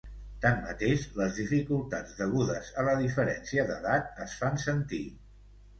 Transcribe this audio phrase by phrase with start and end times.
[0.45, 5.05] Tanmateix les dificultats degudes a la diferència d'edat es fan sentir.